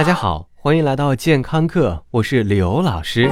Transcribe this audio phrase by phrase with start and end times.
[0.00, 3.30] 大家好，欢迎来到健康课，我是刘老师。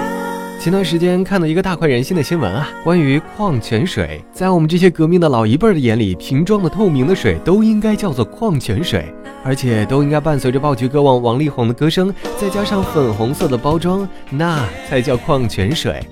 [0.60, 4.22] 前段时间看到一个大快人心的新闻啊，关于矿泉水。
[4.34, 9.10] 在我们这些革命的老一辈的眼里，瓶装的透明的水都应该叫做矿泉水，
[9.42, 16.06] 而且都应该伴随着爆菊歌王王力宏的歌声，再加上粉红色的包装，那才叫矿泉水。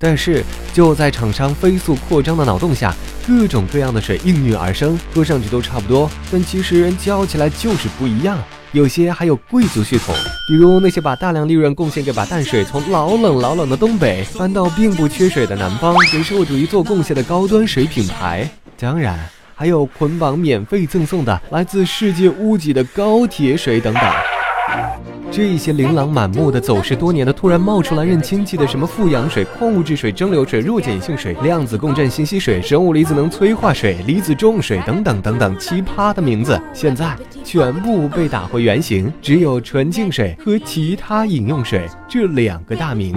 [0.00, 2.92] 但是就在厂商飞速扩张的脑洞下，
[3.26, 8.38] 各种各样的水应运而生，喝上去都差不多，但其实叫起来就是不一样。
[8.72, 10.14] 有些还有贵族血统，
[10.48, 18.48] 比如那些把大量利润贡献给把淡水从老冷老冷的东北搬到并不缺水的南方，给社会主义做贡献的高端水品牌。
[18.78, 19.18] 当然，
[19.54, 25.11] 还有捆绑免费赠送的来自世界屋脊的高铁水等等。
[25.34, 43.16] 这些琳琅满目的、走势多年的、突然冒出来认亲戚的什么富氧水、矿物质水、蒸馏水、弱碱性水、量子共振信息水、生物离子能催化水、离子重水等等等等奇葩的名字，现在全部被打回原形，只有纯净水和其他饮用水这两个大名。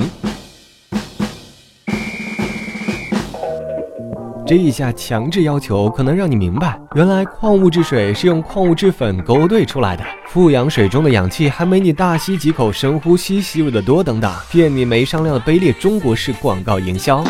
[4.48, 10.04] 这一下强制要求，可能让你明白，原来矿物质水是用矿物质粉勾兑出来的。
[10.28, 17.24] 富氧水中的氧气还没你大吸几口、深呼吸吸入的多，等等，骗你没商量的卑劣中国式广告营销。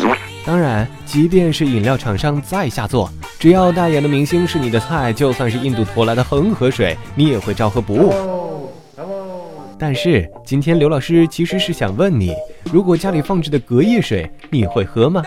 [0.44, 8.12] 当然，即便是饮料厂商再下作，只要代言的明星是你的菜，就算是印度驮来的恒河水，你也会照喝不误。
[9.78, 12.34] 但是今天刘老师其实是想问你，
[12.70, 15.22] 如果家里放置的隔夜水，你会喝吗？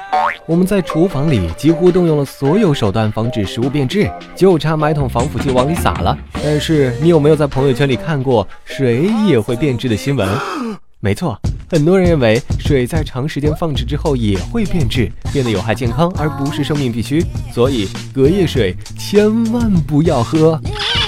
[0.50, 6.18] 我们在厨房里几乎动用了所有手段防止食物变质，就差买桶防腐剂往里撒了。
[6.44, 10.28] 但是你有没有在朋友圈里看过水也会变质的新闻？
[11.02, 17.24] 没错，很多人认为水在长时间放置之后也会变质，变得有害健康，而不是生命必须。
[17.54, 20.60] 所以隔夜水千万不要喝。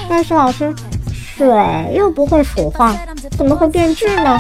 [0.08, 0.72] 但是老师。
[1.36, 1.48] 水
[1.96, 2.96] 又不会腐化，
[3.32, 4.40] 怎么会变质呢？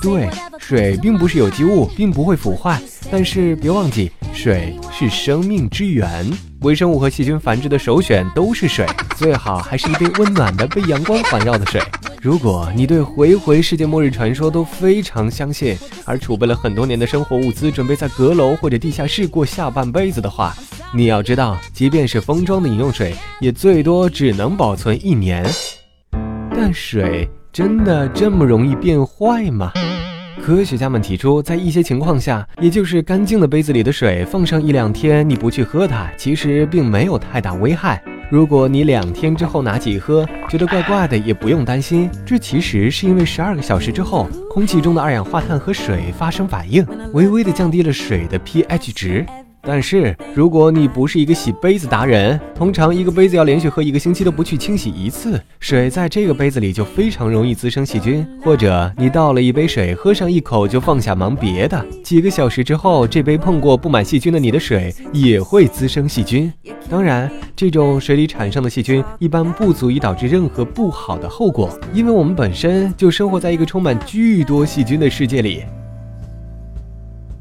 [0.00, 0.28] 对，
[0.60, 2.80] 水并不是有机物，并不会腐坏。
[3.10, 6.30] 但是别忘记，水是生命之源，
[6.60, 8.86] 微生物和细菌繁殖的首选都是水，
[9.16, 11.80] 最好还是一杯温暖的、被阳光环绕的水。
[12.20, 20.54] 如果你对回回世界末日传说都非常相信，而储备了很多年的生活物资，准备在阁楼或者地下室过下半辈子的话，
[20.94, 25.44] 你要知道，即便是封装的饮用水，也最多只能保存一年。
[26.50, 29.72] 但水真的这么容易变坏吗？
[30.46, 38.00] 科学家们提出，在一些情况下，也就是干净的杯子里的水放上一两天，你不去喝它，其实并没有太大危害。
[38.30, 49.26] 如果你两天之后拿起喝，觉得怪怪的，也不用担心，这其实是因为十二个小时之后，空气中的二氧化碳和水发生反应，微微的降低了水的 pH 值。
[49.66, 58.24] 但是，如果你不是一个洗杯子达人，通常一个杯子要连续喝一个星期都不去清洗一次，水在这个杯子里就非常容易滋生细菌。
[58.42, 66.52] 或者你倒了一杯水，喝上一口就放下忙别的，几个小时之后，这杯碰过布满细菌的你的水也会滋生细菌。
[66.88, 75.64] 当然，这种水里产生的细菌一般不足以导致任何不好的后果，因为我们本身就生活在一个充满巨多细菌的世界里。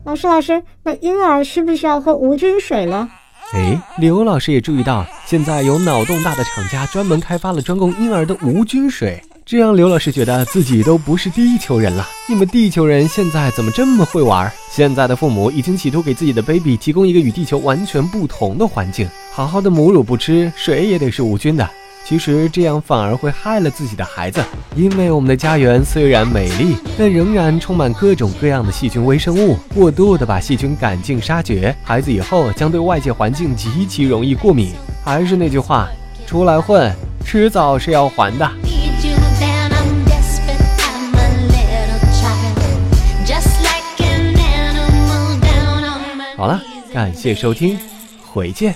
[0.05, 3.09] 老师，老师，那婴儿需不需要喝无菌水呢？
[3.53, 12.07] 哎，刘老师也注意到，现在有脑洞大的厂家专门开发了专供婴儿的无菌水，这让刘老师觉得自己都不是地球人了。
[12.29, 14.51] 你们地球人现在怎么这么会玩？
[14.69, 21.67] 现在的父母已经企图给自己的 baby 提供一个与地球完全不同的环境，好好的母乳不吃，水也得是无菌的。
[22.07, 24.39] 其实这样反而会害了自己的孩子，
[24.75, 29.57] 因为我们的家园虽然美丽，但仍然充满各种各样的细菌微生物。
[29.73, 34.73] 过度的把细菌赶尽杀绝，孩子以后将对外界环境极其容易过敏。
[35.03, 35.87] 还是那句话，
[36.27, 36.93] 出来混，
[37.25, 38.47] 迟早是要还的。
[46.37, 46.61] 好了，
[46.93, 47.79] 感谢收听，
[48.31, 48.75] 回见。